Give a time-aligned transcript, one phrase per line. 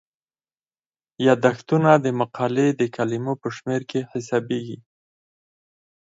[1.27, 4.77] یادښتونه د مقالې د کلمو په شمیر کې حسابيږي.